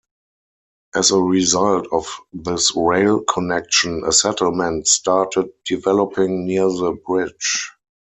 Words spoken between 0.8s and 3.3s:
As a result of this rail